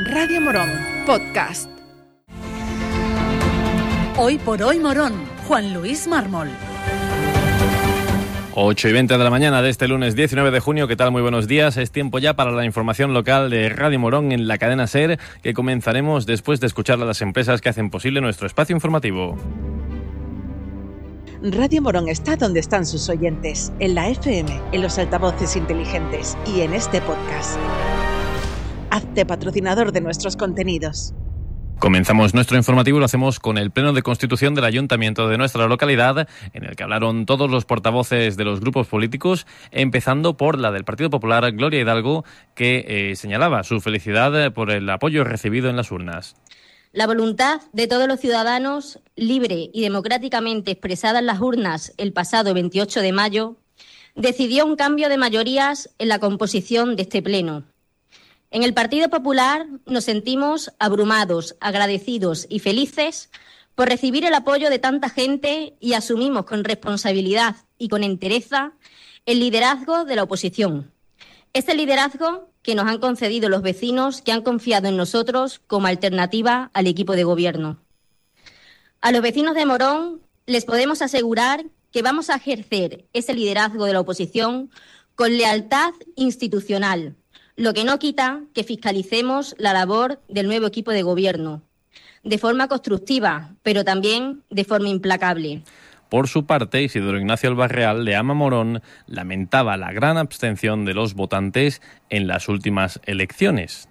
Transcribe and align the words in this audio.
Radio 0.00 0.40
Morón, 0.40 0.70
podcast. 1.06 1.68
Hoy 4.16 4.38
por 4.38 4.62
hoy 4.62 4.78
Morón, 4.78 5.12
Juan 5.48 5.74
Luis 5.74 6.06
Mármol. 6.06 6.50
8 8.54 8.88
y 8.88 8.92
20 8.92 9.18
de 9.18 9.24
la 9.24 9.30
mañana 9.30 9.60
de 9.60 9.70
este 9.70 9.88
lunes 9.88 10.14
19 10.14 10.52
de 10.52 10.60
junio. 10.60 10.86
¿Qué 10.86 10.94
tal? 10.94 11.10
Muy 11.10 11.20
buenos 11.20 11.48
días. 11.48 11.76
Es 11.78 11.90
tiempo 11.90 12.20
ya 12.20 12.34
para 12.34 12.52
la 12.52 12.64
información 12.64 13.12
local 13.12 13.50
de 13.50 13.70
Radio 13.70 13.98
Morón 13.98 14.30
en 14.30 14.46
la 14.46 14.58
cadena 14.58 14.86
SER, 14.86 15.18
que 15.42 15.52
comenzaremos 15.52 16.26
después 16.26 16.60
de 16.60 16.68
escuchar 16.68 17.02
a 17.02 17.04
las 17.04 17.20
empresas 17.20 17.60
que 17.60 17.68
hacen 17.68 17.90
posible 17.90 18.20
nuestro 18.20 18.46
espacio 18.46 18.76
informativo. 18.76 19.36
Radio 21.42 21.82
Morón 21.82 22.08
está 22.08 22.36
donde 22.36 22.60
están 22.60 22.86
sus 22.86 23.08
oyentes, 23.08 23.72
en 23.80 23.96
la 23.96 24.08
FM, 24.10 24.60
en 24.70 24.80
los 24.80 24.96
altavoces 24.96 25.56
inteligentes 25.56 26.38
y 26.46 26.60
en 26.60 26.74
este 26.74 27.00
podcast. 27.00 27.58
Hazte 28.98 29.24
patrocinador 29.24 29.92
de 29.92 30.00
nuestros 30.00 30.36
contenidos. 30.36 31.14
Comenzamos 31.78 32.34
nuestro 32.34 32.56
informativo 32.56 32.98
y 32.98 32.98
lo 32.98 33.04
hacemos 33.04 33.38
con 33.38 33.56
el 33.56 33.70
Pleno 33.70 33.92
de 33.92 34.02
Constitución 34.02 34.56
del 34.56 34.64
Ayuntamiento 34.64 35.28
de 35.28 35.38
nuestra 35.38 35.68
localidad, 35.68 36.28
en 36.52 36.64
el 36.64 36.74
que 36.74 36.82
hablaron 36.82 37.24
todos 37.24 37.48
los 37.48 37.64
portavoces 37.64 38.36
de 38.36 38.44
los 38.44 38.58
grupos 38.58 38.88
políticos, 38.88 39.46
empezando 39.70 40.36
por 40.36 40.58
la 40.58 40.72
del 40.72 40.82
Partido 40.82 41.10
Popular, 41.10 41.48
Gloria 41.52 41.80
Hidalgo, 41.80 42.24
que 42.56 42.86
eh, 42.88 43.14
señalaba 43.14 43.62
su 43.62 43.80
felicidad 43.80 44.52
por 44.52 44.72
el 44.72 44.90
apoyo 44.90 45.22
recibido 45.22 45.70
en 45.70 45.76
las 45.76 45.92
urnas. 45.92 46.34
La 46.90 47.06
voluntad 47.06 47.60
de 47.72 47.86
todos 47.86 48.08
los 48.08 48.18
ciudadanos, 48.18 48.98
libre 49.14 49.70
y 49.72 49.80
democráticamente 49.82 50.72
expresada 50.72 51.20
en 51.20 51.26
las 51.26 51.40
urnas 51.40 51.94
el 51.98 52.12
pasado 52.12 52.52
28 52.52 53.00
de 53.00 53.12
mayo, 53.12 53.58
decidió 54.16 54.66
un 54.66 54.74
cambio 54.74 55.08
de 55.08 55.18
mayorías 55.18 55.88
en 56.00 56.08
la 56.08 56.18
composición 56.18 56.96
de 56.96 57.02
este 57.02 57.22
Pleno. 57.22 57.62
En 58.50 58.62
el 58.62 58.72
Partido 58.72 59.10
Popular 59.10 59.66
nos 59.84 60.04
sentimos 60.04 60.72
abrumados, 60.78 61.56
agradecidos 61.60 62.46
y 62.48 62.60
felices 62.60 63.30
por 63.74 63.88
recibir 63.88 64.24
el 64.24 64.32
apoyo 64.32 64.70
de 64.70 64.78
tanta 64.78 65.10
gente 65.10 65.76
y 65.80 65.92
asumimos 65.92 66.46
con 66.46 66.64
responsabilidad 66.64 67.56
y 67.76 67.88
con 67.88 68.04
entereza 68.04 68.72
el 69.26 69.40
liderazgo 69.40 70.06
de 70.06 70.16
la 70.16 70.22
oposición. 70.22 70.90
Este 71.52 71.74
liderazgo 71.74 72.50
que 72.62 72.74
nos 72.74 72.86
han 72.86 72.98
concedido 72.98 73.50
los 73.50 73.62
vecinos 73.62 74.22
que 74.22 74.32
han 74.32 74.42
confiado 74.42 74.88
en 74.88 74.96
nosotros 74.96 75.60
como 75.66 75.86
alternativa 75.86 76.70
al 76.72 76.86
equipo 76.86 77.14
de 77.14 77.24
gobierno. 77.24 77.78
A 79.02 79.12
los 79.12 79.20
vecinos 79.20 79.54
de 79.54 79.66
Morón 79.66 80.22
les 80.46 80.64
podemos 80.64 81.02
asegurar 81.02 81.66
que 81.92 82.02
vamos 82.02 82.30
a 82.30 82.36
ejercer 82.36 83.04
ese 83.12 83.34
liderazgo 83.34 83.84
de 83.84 83.92
la 83.92 84.00
oposición 84.00 84.70
con 85.14 85.36
lealtad 85.36 85.92
institucional, 86.16 87.16
lo 87.58 87.74
que 87.74 87.82
no 87.82 87.98
quita 87.98 88.42
que 88.54 88.62
fiscalicemos 88.62 89.56
la 89.58 89.72
labor 89.72 90.20
del 90.28 90.46
nuevo 90.46 90.68
equipo 90.68 90.92
de 90.92 91.02
gobierno, 91.02 91.60
de 92.22 92.38
forma 92.38 92.68
constructiva, 92.68 93.50
pero 93.64 93.84
también 93.84 94.44
de 94.48 94.62
forma 94.62 94.88
implacable. 94.88 95.62
Por 96.08 96.28
su 96.28 96.46
parte, 96.46 96.84
Isidoro 96.84 97.18
Ignacio 97.18 97.50
Albarreal 97.50 98.04
de 98.04 98.14
Ama 98.14 98.32
Morón 98.32 98.80
lamentaba 99.06 99.76
la 99.76 99.92
gran 99.92 100.18
abstención 100.18 100.84
de 100.84 100.94
los 100.94 101.14
votantes 101.14 101.82
en 102.10 102.28
las 102.28 102.48
últimas 102.48 103.00
elecciones. 103.04 103.88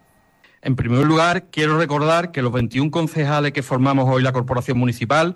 En 0.62 0.78
primer 0.78 1.06
lugar, 1.06 1.48
quiero 1.52 1.78
recordar 1.78 2.32
que 2.32 2.42
los 2.42 2.54
21 2.54 2.90
concejales 2.90 3.52
que 3.52 3.64
formamos 3.64 4.10
hoy 4.10 4.24
la 4.24 4.32
Corporación 4.32 4.78
Municipal, 4.78 5.36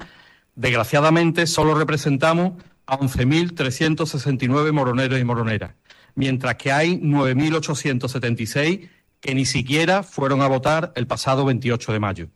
desgraciadamente 0.55 1.47
solo 1.47 1.75
representamos 1.75 2.53
a 2.85 2.97
11.369 2.97 4.71
moroneros 4.71 5.19
y 5.19 5.23
moroneras, 5.25 5.71
mientras 6.15 6.55
que 6.55 6.71
hay 6.71 6.99
9.876 6.99 8.89
que 9.19 9.35
ni 9.35 9.45
siquiera 9.45 10.03
fueron 10.03 10.41
a 10.41 10.47
votar 10.47 10.91
el 10.95 11.07
pasado 11.07 11.45
28 11.45 11.93
de 11.93 11.99
mayo. 11.99 12.27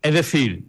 Es 0.00 0.14
decir, 0.14 0.64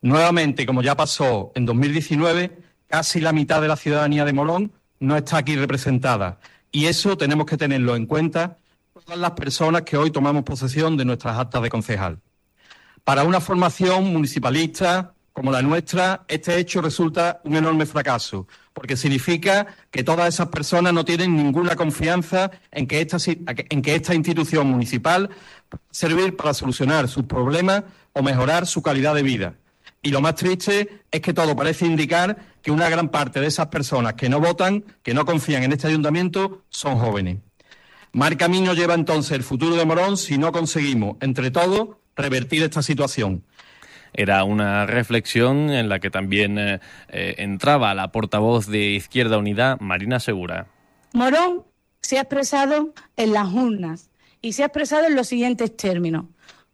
nuevamente, 0.00 0.64
como 0.64 0.82
ya 0.82 0.96
pasó 0.96 1.52
en 1.54 1.66
2019, 1.66 2.58
casi 2.86 3.20
la 3.20 3.32
mitad 3.32 3.60
de 3.60 3.68
la 3.68 3.76
ciudadanía 3.76 4.24
de 4.24 4.32
Morón 4.32 4.72
no 5.00 5.16
está 5.16 5.38
aquí 5.38 5.56
representada. 5.56 6.38
Y 6.70 6.86
eso 6.86 7.16
tenemos 7.16 7.46
que 7.46 7.56
tenerlo 7.56 7.96
en 7.96 8.06
cuenta 8.06 8.58
todas 8.92 9.18
las 9.18 9.32
personas 9.32 9.82
que 9.82 9.96
hoy 9.96 10.10
tomamos 10.10 10.44
posesión 10.44 10.96
de 10.96 11.04
nuestras 11.04 11.38
actas 11.38 11.62
de 11.62 11.70
concejal. 11.70 12.20
Para 13.04 13.24
una 13.24 13.40
formación 13.40 14.12
municipalista 14.12 15.14
como 15.38 15.52
la 15.52 15.62
nuestra, 15.62 16.24
este 16.26 16.58
hecho 16.58 16.82
resulta 16.82 17.40
un 17.44 17.54
enorme 17.54 17.86
fracaso, 17.86 18.48
porque 18.72 18.96
significa 18.96 19.68
que 19.88 20.02
todas 20.02 20.34
esas 20.34 20.48
personas 20.48 20.92
no 20.92 21.04
tienen 21.04 21.36
ninguna 21.36 21.76
confianza 21.76 22.50
en 22.72 22.88
que 22.88 23.00
esta, 23.00 23.18
en 23.24 23.80
que 23.80 23.94
esta 23.94 24.16
institución 24.16 24.66
municipal 24.66 25.30
servir 25.92 26.34
para 26.34 26.54
solucionar 26.54 27.06
sus 27.06 27.22
problemas 27.26 27.84
o 28.14 28.22
mejorar 28.24 28.66
su 28.66 28.82
calidad 28.82 29.14
de 29.14 29.22
vida. 29.22 29.54
Y 30.02 30.10
lo 30.10 30.20
más 30.20 30.34
triste 30.34 31.02
es 31.08 31.20
que 31.20 31.32
todo 31.32 31.54
parece 31.54 31.86
indicar 31.86 32.36
que 32.60 32.72
una 32.72 32.88
gran 32.88 33.08
parte 33.08 33.38
de 33.38 33.46
esas 33.46 33.68
personas 33.68 34.14
que 34.14 34.28
no 34.28 34.40
votan, 34.40 34.84
que 35.04 35.14
no 35.14 35.24
confían 35.24 35.62
en 35.62 35.70
este 35.70 35.86
ayuntamiento, 35.86 36.64
son 36.68 36.98
jóvenes. 36.98 37.38
Mar 38.10 38.36
Camino 38.36 38.74
lleva 38.74 38.94
entonces 38.94 39.30
el 39.30 39.44
futuro 39.44 39.76
de 39.76 39.84
Morón 39.84 40.16
si 40.16 40.36
no 40.36 40.50
conseguimos, 40.50 41.16
entre 41.20 41.52
todos, 41.52 41.90
revertir 42.16 42.64
esta 42.64 42.82
situación. 42.82 43.44
Era 44.12 44.44
una 44.44 44.86
reflexión 44.86 45.70
en 45.70 45.88
la 45.88 46.00
que 46.00 46.10
también 46.10 46.58
eh, 46.58 46.80
eh, 47.08 47.34
entraba 47.38 47.94
la 47.94 48.10
portavoz 48.12 48.66
de 48.66 48.90
Izquierda 48.90 49.38
Unida, 49.38 49.76
Marina 49.80 50.20
Segura. 50.20 50.66
Morón 51.12 51.64
se 52.00 52.18
ha 52.18 52.22
expresado 52.22 52.92
en 53.16 53.32
las 53.32 53.52
urnas 53.52 54.10
y 54.40 54.52
se 54.52 54.62
ha 54.62 54.66
expresado 54.66 55.06
en 55.06 55.14
los 55.14 55.28
siguientes 55.28 55.76
términos. 55.76 56.26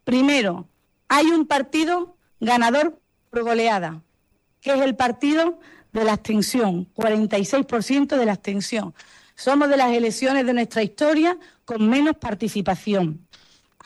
Primero, 0.04 0.68
hay 1.08 1.26
un 1.26 1.46
partido 1.46 2.16
ganador 2.40 3.00
por 3.30 3.42
goleada, 3.42 4.02
que 4.60 4.72
es 4.72 4.80
el 4.80 4.96
partido 4.96 5.58
de 5.92 6.04
la 6.04 6.12
abstención, 6.12 6.88
46% 6.94 8.16
de 8.16 8.26
la 8.26 8.32
abstención. 8.32 8.94
Somos 9.34 9.68
de 9.68 9.76
las 9.76 9.92
elecciones 9.92 10.46
de 10.46 10.52
nuestra 10.52 10.82
historia 10.82 11.38
con 11.64 11.88
menos 11.88 12.16
participación. 12.16 13.26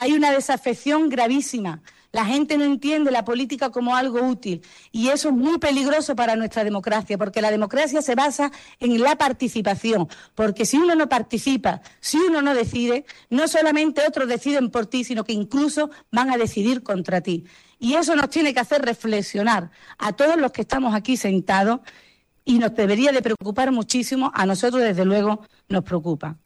Hay 0.00 0.12
una 0.12 0.31
desafección 0.31 1.08
gravísima 1.08 1.82
la 2.12 2.24
gente 2.24 2.56
no 2.56 2.64
entiende 2.64 3.10
la 3.10 3.24
política 3.24 3.70
como 3.70 3.94
algo 3.94 4.20
útil 4.22 4.62
y 4.92 5.08
eso 5.08 5.28
es 5.28 5.34
muy 5.34 5.58
peligroso 5.58 6.16
para 6.16 6.36
nuestra 6.36 6.64
democracia, 6.64 7.19
porque 7.19 7.42
la 7.42 7.50
democracia 7.50 8.02
se 8.02 8.14
basa 8.14 8.50
en 8.80 9.00
la 9.00 9.16
participación, 9.16 10.08
porque 10.34 10.64
si 10.64 10.78
uno 10.78 10.94
no 10.94 11.08
participa, 11.08 11.82
si 12.00 12.19
uno 12.19 12.42
no 12.42 12.54
decide, 12.54 13.04
no 13.30 13.46
solamente 13.48 14.02
otros 14.06 14.28
deciden 14.28 14.70
por 14.70 14.86
ti, 14.86 15.04
sino 15.04 15.24
que 15.24 15.32
incluso 15.32 15.91
van 16.10 16.30
a 16.30 16.36
decidir 16.36 16.82
contra 16.82 17.20
ti. 17.20 17.44
Y 17.78 17.94
eso 17.94 18.16
nos 18.16 18.30
tiene 18.30 18.54
que 18.54 18.60
hacer 18.60 18.82
reflexionar 18.82 19.70
a 19.98 20.12
todos 20.12 20.36
los 20.36 20.50
que 20.50 20.62
estamos 20.62 20.94
aquí 20.94 21.16
sentados 21.16 21.80
y 22.44 22.58
nos 22.58 22.75
debería 22.75 23.12
de 23.12 23.22
preocupar 23.22 23.70
muchísimo, 23.72 24.32
a 24.34 24.46
nosotros 24.46 24.82
desde 24.82 25.04
luego 25.04 25.42
nos 25.69 25.84
preocupa. 25.84 26.38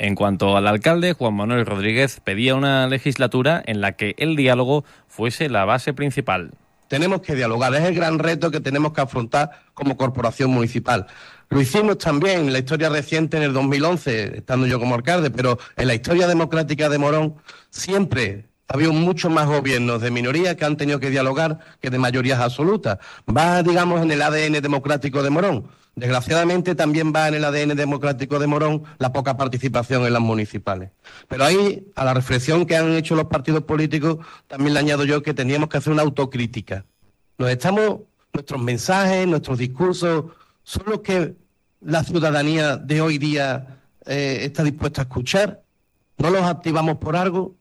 En 0.00 0.14
cuanto 0.14 0.56
al 0.56 0.66
alcalde, 0.66 1.12
Juan 1.12 1.34
Manuel 1.34 1.66
Rodríguez 1.66 2.20
pedía 2.24 2.54
una 2.54 2.86
legislatura 2.86 3.62
en 3.66 3.82
la 3.82 3.92
que 3.98 4.14
el 4.16 4.34
diálogo 4.34 4.82
fuese 5.08 5.50
la 5.50 5.66
base 5.66 5.92
principal. 5.92 6.52
Tenemos 6.88 7.20
que 7.20 7.34
dialogar, 7.34 7.74
es 7.74 7.82
el 7.82 7.94
gran 7.94 8.18
reto 8.18 8.50
que 8.50 8.60
tenemos 8.60 8.94
que 8.94 9.02
afrontar 9.02 9.50
como 9.74 9.98
corporación 9.98 10.52
municipal. 10.52 11.06
Lo 11.50 11.60
hicimos 11.60 11.98
también 11.98 12.46
en 12.46 12.52
la 12.54 12.60
historia 12.60 12.88
reciente 12.88 13.36
en 13.36 13.42
el 13.42 13.52
2011, 13.52 14.38
estando 14.38 14.66
yo 14.66 14.80
como 14.80 14.94
alcalde, 14.94 15.30
pero 15.30 15.58
en 15.76 15.86
la 15.86 15.94
historia 15.94 16.26
democrática 16.26 16.88
de 16.88 16.96
Morón 16.96 17.34
siempre 17.68 18.46
ha 18.70 18.74
habido 18.74 18.92
muchos 18.92 19.32
más 19.32 19.48
gobiernos 19.48 20.00
de 20.00 20.12
minoría 20.12 20.56
que 20.56 20.64
han 20.64 20.76
tenido 20.76 21.00
que 21.00 21.10
dialogar 21.10 21.58
que 21.80 21.90
de 21.90 21.98
mayorías 21.98 22.38
absolutas. 22.38 22.98
Va, 23.28 23.64
digamos, 23.64 24.00
en 24.00 24.12
el 24.12 24.22
ADN 24.22 24.62
democrático 24.62 25.24
de 25.24 25.30
Morón. 25.30 25.66
Desgraciadamente 25.96 26.76
también 26.76 27.12
va 27.12 27.26
en 27.26 27.34
el 27.34 27.44
ADN 27.44 27.74
democrático 27.74 28.38
de 28.38 28.46
Morón 28.46 28.84
la 28.98 29.12
poca 29.12 29.36
participación 29.36 30.06
en 30.06 30.12
las 30.12 30.22
municipales. 30.22 30.92
Pero 31.26 31.44
ahí, 31.44 31.84
a 31.96 32.04
la 32.04 32.14
reflexión 32.14 32.64
que 32.64 32.76
han 32.76 32.92
hecho 32.92 33.16
los 33.16 33.24
partidos 33.24 33.64
políticos, 33.64 34.18
también 34.46 34.74
le 34.74 34.78
añado 34.78 35.04
yo 35.04 35.20
que 35.20 35.34
teníamos 35.34 35.68
que 35.68 35.78
hacer 35.78 35.92
una 35.92 36.02
autocrítica. 36.02 36.84
Nos 37.38 37.50
estamos, 37.50 38.02
nuestros 38.32 38.62
mensajes, 38.62 39.26
nuestros 39.26 39.58
discursos, 39.58 40.26
son 40.62 40.84
los 40.86 41.00
que 41.00 41.34
la 41.80 42.04
ciudadanía 42.04 42.76
de 42.76 43.00
hoy 43.00 43.18
día 43.18 43.80
eh, 44.06 44.42
está 44.42 44.62
dispuesta 44.62 45.02
a 45.02 45.04
escuchar. 45.06 45.64
No 46.18 46.30
los 46.30 46.42
activamos 46.42 46.98
por 46.98 47.16
algo, 47.16 47.56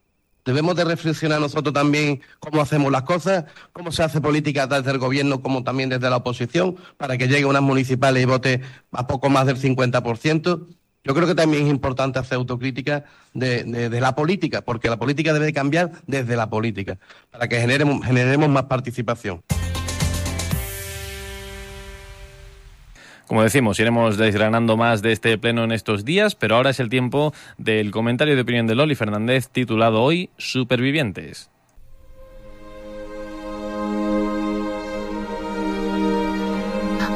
Debemos 0.45 0.75
de 0.75 0.85
reflexionar 0.85 1.39
nosotros 1.39 1.73
también 1.73 2.21
cómo 2.39 2.61
hacemos 2.61 2.91
las 2.91 3.03
cosas, 3.03 3.45
cómo 3.73 3.91
se 3.91 4.03
hace 4.03 4.21
política 4.21 4.67
desde 4.67 4.91
el 4.91 4.97
gobierno 4.97 5.41
como 5.41 5.63
también 5.63 5.89
desde 5.89 6.09
la 6.09 6.17
oposición, 6.17 6.75
para 6.97 7.17
que 7.17 7.27
llegue 7.27 7.45
unas 7.45 7.61
municipales 7.61 8.23
y 8.23 8.25
vote 8.25 8.61
a 8.91 9.07
poco 9.07 9.29
más 9.29 9.45
del 9.45 9.57
50%. 9.57 10.67
Yo 11.03 11.15
creo 11.15 11.27
que 11.27 11.35
también 11.35 11.65
es 11.65 11.69
importante 11.69 12.19
hacer 12.19 12.37
autocrítica 12.37 13.05
de, 13.33 13.89
la 14.01 14.15
política, 14.15 14.61
porque 14.61 14.89
la 14.89 14.97
política 14.97 15.33
debe 15.33 15.53
cambiar 15.53 15.91
desde 16.07 16.35
la 16.35 16.49
política, 16.49 16.99
para 17.31 17.47
que 17.47 17.59
generemos 17.59 18.49
más 18.49 18.63
participación. 18.65 19.41
Como 23.29 23.43
decimos, 23.43 23.79
iremos 23.79 24.17
desgranando 24.17 24.75
más 24.75 25.03
de 25.03 25.11
este 25.11 25.37
pleno 25.37 25.63
en 25.63 25.71
estos 25.71 26.03
días, 26.03 26.33
pero 26.33 26.55
ahora 26.55 26.71
es 26.71 26.79
el 26.79 26.89
tiempo 26.89 27.31
del 27.59 27.91
comentario 27.91 28.35
de 28.35 28.41
opinión 28.41 28.65
de 28.65 28.73
Loli 28.73 28.95
Fernández 28.95 29.49
titulado 29.49 30.01
hoy 30.01 30.31
Supervivientes. 30.37 31.51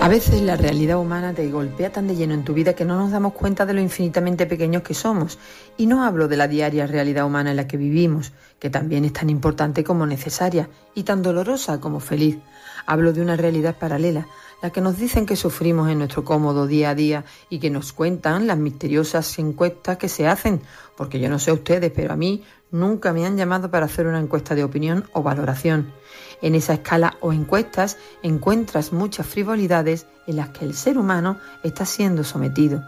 A 0.02 0.08
veces 0.08 0.40
la 0.42 0.56
realidad 0.56 1.00
humana 1.00 1.34
te 1.34 1.50
golpea 1.50 1.92
tan 1.92 2.08
de 2.08 2.16
lleno 2.16 2.36
en 2.36 2.44
tu 2.44 2.54
vida 2.54 2.74
que 2.74 2.86
no 2.86 2.96
nos 2.96 3.10
damos 3.10 3.34
cuenta 3.34 3.66
de 3.66 3.74
lo 3.74 3.82
infinitamente 3.82 4.46
pequeños 4.46 4.84
que 4.84 4.94
somos. 4.94 5.40
Y 5.78 5.88
no 5.88 6.04
hablo 6.04 6.28
de 6.28 6.38
la 6.38 6.48
diaria 6.48 6.86
realidad 6.86 7.26
humana 7.26 7.50
en 7.50 7.56
la 7.56 7.68
que 7.68 7.78
vivimos, 7.78 8.34
que 8.60 8.70
también 8.70 9.04
es 9.04 9.14
tan 9.14 9.32
importante 9.32 9.84
como 9.84 10.06
necesaria 10.06 10.70
y 10.94 11.04
tan 11.04 11.24
dolorosa 11.24 11.80
como 11.80 12.00
feliz. 12.00 12.38
Hablo 12.86 13.14
de 13.14 13.22
una 13.22 13.36
realidad 13.36 13.78
paralela, 13.78 14.28
la 14.62 14.70
que 14.70 14.82
nos 14.82 14.98
dicen 14.98 15.26
que 15.26 15.36
sufrimos 15.36 15.90
en 15.90 15.98
nuestro 15.98 16.24
cómodo 16.24 16.68
día 16.68 16.92
a 16.92 16.96
día 16.96 17.26
y 17.50 17.60
que 17.60 17.70
nos 17.70 17.92
cuentan 17.94 18.48
las 18.48 18.58
misteriosas 18.58 19.38
encuestas 19.40 19.98
que 19.98 20.10
se 20.10 20.28
hacen, 20.28 20.62
porque 20.96 21.20
yo 21.20 21.30
no 21.30 21.40
sé 21.40 21.52
ustedes, 21.52 21.92
pero 21.94 22.14
a 22.14 22.16
mí 22.16 22.44
nunca 22.72 23.14
me 23.14 23.26
han 23.26 23.38
llamado 23.38 23.70
para 23.70 23.86
hacer 23.86 24.08
una 24.08 24.20
encuesta 24.20 24.56
de 24.56 24.64
opinión 24.64 25.06
o 25.14 25.22
valoración. 25.22 25.94
En 26.42 26.56
esa 26.56 26.74
escala 26.74 27.18
o 27.22 27.34
encuestas 27.34 27.98
encuentras 28.22 28.94
muchas 28.94 29.28
frivolidades 29.28 30.08
en 30.28 30.38
las 30.38 30.50
que 30.50 30.66
el 30.66 30.74
ser 30.74 30.98
humano 30.98 31.38
está 31.64 31.86
siendo 31.86 32.24
sometido. 32.24 32.84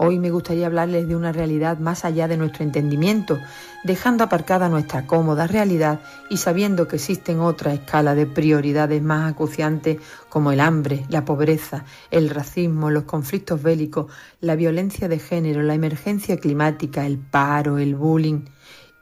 Hoy 0.00 0.20
me 0.20 0.30
gustaría 0.30 0.66
hablarles 0.66 1.08
de 1.08 1.16
una 1.16 1.32
realidad 1.32 1.78
más 1.78 2.04
allá 2.04 2.28
de 2.28 2.36
nuestro 2.36 2.62
entendimiento, 2.62 3.40
dejando 3.82 4.22
aparcada 4.22 4.68
nuestra 4.68 5.08
cómoda 5.08 5.48
realidad 5.48 5.98
y 6.30 6.36
sabiendo 6.36 6.86
que 6.86 6.96
existen 6.96 7.40
otras 7.40 7.74
escalas 7.74 8.14
de 8.14 8.26
prioridades 8.26 9.02
más 9.02 9.28
acuciantes 9.28 9.98
como 10.28 10.52
el 10.52 10.60
hambre, 10.60 11.04
la 11.08 11.24
pobreza, 11.24 11.84
el 12.12 12.30
racismo, 12.30 12.92
los 12.92 13.04
conflictos 13.04 13.60
bélicos, 13.60 14.06
la 14.40 14.54
violencia 14.54 15.08
de 15.08 15.18
género, 15.18 15.62
la 15.62 15.74
emergencia 15.74 16.36
climática, 16.36 17.04
el 17.04 17.18
paro, 17.18 17.78
el 17.78 17.96
bullying 17.96 18.44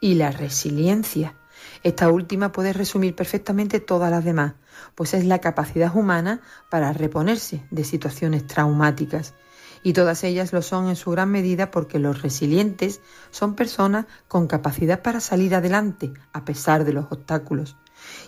y 0.00 0.14
la 0.14 0.30
resiliencia. 0.30 1.34
Esta 1.82 2.10
última 2.10 2.52
puede 2.52 2.72
resumir 2.72 3.14
perfectamente 3.14 3.80
todas 3.80 4.10
las 4.10 4.24
demás, 4.24 4.54
pues 4.94 5.12
es 5.12 5.26
la 5.26 5.40
capacidad 5.40 5.94
humana 5.94 6.40
para 6.70 6.94
reponerse 6.94 7.62
de 7.70 7.84
situaciones 7.84 8.46
traumáticas. 8.46 9.34
Y 9.82 9.92
todas 9.92 10.24
ellas 10.24 10.52
lo 10.52 10.62
son 10.62 10.88
en 10.88 10.96
su 10.96 11.10
gran 11.10 11.30
medida 11.30 11.70
porque 11.70 11.98
los 11.98 12.22
resilientes 12.22 13.00
son 13.30 13.54
personas 13.54 14.06
con 14.28 14.46
capacidad 14.46 15.02
para 15.02 15.20
salir 15.20 15.54
adelante 15.54 16.12
a 16.32 16.44
pesar 16.44 16.84
de 16.84 16.92
los 16.92 17.06
obstáculos. 17.10 17.76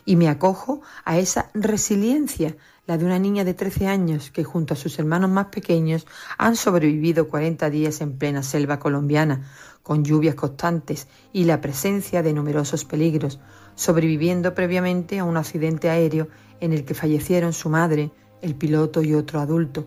Y 0.04 0.16
me 0.16 0.28
acojo 0.28 0.80
a 1.04 1.18
esa 1.18 1.50
resiliencia, 1.54 2.56
la 2.86 2.96
de 2.96 3.04
una 3.04 3.18
niña 3.18 3.44
de 3.44 3.54
13 3.54 3.86
años 3.86 4.30
que 4.30 4.44
junto 4.44 4.74
a 4.74 4.76
sus 4.76 4.98
hermanos 4.98 5.30
más 5.30 5.46
pequeños 5.46 6.06
han 6.38 6.56
sobrevivido 6.56 7.28
40 7.28 7.68
días 7.70 8.00
en 8.00 8.16
plena 8.16 8.42
selva 8.42 8.78
colombiana, 8.78 9.42
con 9.82 10.04
lluvias 10.04 10.34
constantes 10.34 11.08
y 11.32 11.44
la 11.44 11.60
presencia 11.60 12.22
de 12.22 12.32
numerosos 12.32 12.84
peligros, 12.84 13.40
sobreviviendo 13.74 14.54
previamente 14.54 15.18
a 15.18 15.24
un 15.24 15.36
accidente 15.36 15.90
aéreo 15.90 16.28
en 16.60 16.72
el 16.72 16.84
que 16.84 16.94
fallecieron 16.94 17.52
su 17.52 17.68
madre, 17.68 18.10
el 18.42 18.54
piloto 18.54 19.02
y 19.02 19.14
otro 19.14 19.40
adulto. 19.40 19.86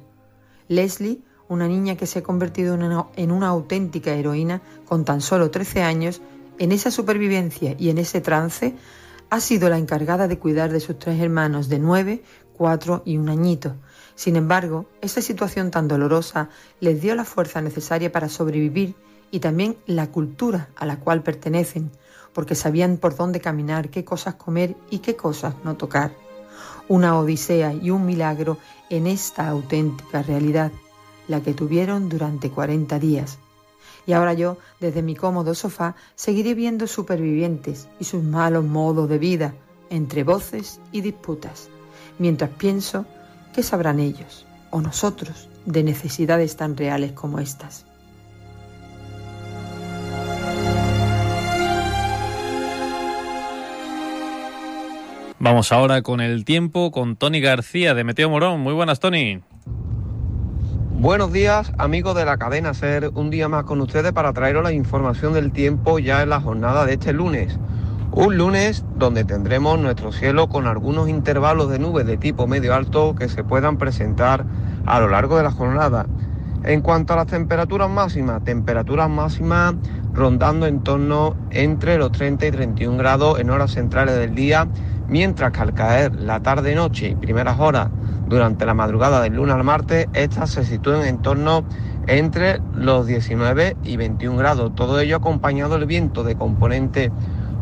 Leslie, 0.67 1.21
una 1.51 1.68
niña 1.68 1.98
que 1.98 2.07
se 2.07 2.19
ha 2.19 2.24
convertido 2.24 2.75
en 2.75 3.31
una, 3.31 3.48
auténtica 3.48 4.13
heroína 4.13 4.62
con 4.86 5.03
tan 5.03 5.19
solo 5.19 5.51
13 5.51 5.83
años, 5.83 6.21
en 6.59 6.71
esa 6.71 6.92
supervivencia 6.92 7.75
y 7.77 7.89
en 7.89 7.98
ese 7.98 8.21
trance, 8.21 8.74
ha 9.30 9.42
sido 9.42 9.68
la 9.68 9.77
encargada 9.77 10.30
de 10.30 10.39
cuidar 10.39 10.71
de 10.71 10.80
sus 10.80 10.98
tres 10.98 11.19
hermanos 11.19 11.68
de 11.68 11.80
nueve, 11.80 12.24
cuatro 12.56 13.01
y 13.03 13.18
un 13.18 13.27
añito. 13.27 13.75
Sin 14.15 14.38
embargo, 14.38 14.86
esa 15.01 15.21
situación 15.21 15.71
tan 15.71 15.89
dolorosa 15.89 16.48
les 16.80 17.01
dio 17.01 17.15
la 17.15 17.25
fuerza 17.25 17.62
necesaria 17.62 18.13
para 18.13 18.30
sobrevivir 18.30 18.95
y 19.30 19.42
también 19.42 19.75
la 19.86 20.07
cultura 20.07 20.69
a 20.77 20.86
la 20.86 21.00
cual 21.00 21.21
pertenecen, 21.21 21.92
porque 22.31 22.56
sabían 22.56 22.95
por 22.95 23.18
dónde 23.18 23.42
caminar, 23.42 23.89
qué 23.89 24.06
cosas 24.06 24.36
comer 24.36 24.77
y 24.89 25.00
qué 25.00 25.18
cosas 25.18 25.56
no 25.65 25.75
tocar. 25.75 26.13
Una 26.88 27.19
odisea 27.19 27.74
y 27.74 27.89
un 27.89 28.06
milagro 28.06 28.57
en 28.89 29.07
esta 29.07 29.50
auténtica 29.50 30.21
realidad, 30.21 30.71
la 31.31 31.41
que 31.41 31.53
tuvieron 31.53 32.09
durante 32.09 32.51
40 32.51 32.99
días. 32.99 33.39
Y 34.05 34.13
ahora 34.13 34.33
yo, 34.33 34.57
desde 34.79 35.01
mi 35.01 35.15
cómodo 35.15 35.55
sofá, 35.55 35.95
seguiré 36.15 36.53
viendo 36.53 36.85
supervivientes 36.85 37.87
y 37.99 38.03
sus 38.03 38.23
malos 38.23 38.65
modos 38.65 39.09
de 39.09 39.17
vida, 39.17 39.55
entre 39.89 40.23
voces 40.23 40.79
y 40.91 41.01
disputas, 41.01 41.69
mientras 42.19 42.49
pienso 42.51 43.05
qué 43.53 43.63
sabrán 43.63 43.99
ellos, 43.99 44.45
o 44.69 44.81
nosotros, 44.81 45.49
de 45.65 45.83
necesidades 45.83 46.55
tan 46.55 46.77
reales 46.77 47.11
como 47.13 47.39
estas. 47.39 47.85
Vamos 55.39 55.71
ahora 55.71 56.03
con 56.03 56.21
el 56.21 56.45
tiempo 56.45 56.91
con 56.91 57.15
Tony 57.15 57.41
García 57.41 57.95
de 57.95 58.03
Meteo 58.03 58.29
Morón. 58.29 58.59
Muy 58.59 58.73
buenas, 58.73 58.99
Tony. 58.99 59.41
Buenos 61.01 61.33
días, 61.33 61.74
amigos 61.80 62.13
de 62.13 62.25
la 62.25 62.38
cadena 62.38 62.75
Ser. 62.75 63.09
Un 63.15 63.31
día 63.31 63.50
más 63.50 63.63
con 63.63 63.81
ustedes 63.81 64.12
para 64.12 64.33
traeros 64.33 64.62
la 64.62 64.71
información 64.71 65.33
del 65.33 65.51
tiempo 65.51 65.98
ya 65.98 66.21
en 66.21 66.30
la 66.30 66.39
jornada 66.39 66.86
de 66.86 66.94
este 66.94 67.12
lunes. 67.12 67.57
Un 68.12 68.38
lunes 68.38 68.86
donde 68.98 69.25
tendremos 69.25 69.80
nuestro 69.80 70.12
cielo 70.12 70.48
con 70.48 70.68
algunos 70.68 71.09
intervalos 71.09 71.71
de 71.71 71.80
nubes 71.80 72.06
de 72.06 72.18
tipo 72.18 72.45
medio 72.45 72.75
alto 72.75 73.15
que 73.15 73.30
se 73.30 73.44
puedan 73.44 73.80
presentar 73.80 74.45
a 74.86 75.00
lo 75.00 75.07
largo 75.07 75.38
de 75.38 75.44
la 75.44 75.50
jornada. 75.50 76.06
En 76.63 76.81
cuanto 76.81 77.13
a 77.13 77.15
las 77.15 77.25
temperaturas 77.25 77.89
máximas, 77.89 78.44
temperaturas 78.44 79.09
máximas 79.09 79.74
rondando 80.13 80.68
en 80.68 80.83
torno 80.83 81.36
entre 81.50 81.98
los 81.98 82.12
30 82.12 82.45
y 82.45 82.51
31 82.51 82.98
grados 83.00 83.39
en 83.39 83.50
horas 83.50 83.71
centrales 83.71 84.19
del 84.19 84.36
día 84.36 84.68
mientras 85.11 85.51
que 85.51 85.61
al 85.61 85.73
caer 85.75 86.15
la 86.15 86.39
tarde-noche 86.39 87.09
y 87.09 87.15
primeras 87.15 87.59
horas 87.59 87.89
durante 88.25 88.65
la 88.65 88.73
madrugada 88.73 89.21
del 89.21 89.35
lunes 89.35 89.53
al 89.53 89.63
martes, 89.63 90.07
estas 90.13 90.49
se 90.49 90.63
sitúan 90.63 91.05
en 91.05 91.21
torno 91.21 91.65
entre 92.07 92.61
los 92.73 93.05
19 93.05 93.75
y 93.83 93.97
21 93.97 94.37
grados. 94.37 94.73
Todo 94.73 94.99
ello 94.99 95.17
acompañado 95.17 95.77
del 95.77 95.85
viento 95.85 96.23
de 96.23 96.35
componente 96.35 97.11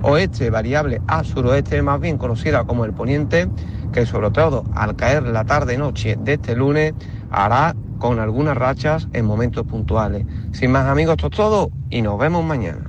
oeste 0.03 0.49
variable 0.49 1.01
a 1.07 1.23
suroeste, 1.23 1.81
más 1.81 1.99
bien 1.99 2.17
conocida 2.17 2.63
como 2.63 2.85
el 2.85 2.93
poniente, 2.93 3.49
que 3.91 4.05
sobre 4.05 4.29
todo 4.31 4.63
al 4.75 4.95
caer 4.95 5.23
la 5.23 5.43
tarde-noche 5.43 6.17
de 6.21 6.33
este 6.33 6.55
lunes 6.55 6.93
hará 7.31 7.75
con 7.97 8.19
algunas 8.19 8.55
rachas 8.55 9.07
en 9.11 9.25
momentos 9.25 9.65
puntuales. 9.65 10.25
Sin 10.51 10.71
más 10.71 10.85
amigos, 10.85 11.15
esto 11.17 11.27
es 11.27 11.35
todo 11.35 11.71
y 11.89 12.01
nos 12.01 12.17
vemos 12.17 12.45
mañana. 12.45 12.88